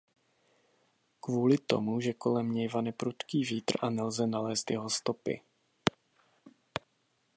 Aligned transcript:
Kvůli 1.19 1.57
tomu 1.57 2.01
že 2.01 2.13
kolem 2.13 2.51
něj 2.51 2.67
vane 2.67 2.91
prudký 2.91 3.43
vítr 3.43 3.73
a 3.81 3.89
nelze 3.89 4.27
nalézt 4.27 4.71
jeho 4.71 4.89
stopy. 4.89 5.41